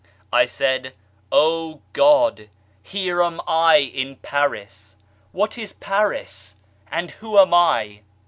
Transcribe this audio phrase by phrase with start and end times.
[0.33, 0.95] I said,
[1.31, 2.49] O God,
[2.81, 6.55] Here am I in Paris I What is Paris
[6.91, 7.99] and who am I